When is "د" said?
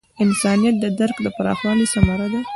0.79-0.85, 1.25-1.27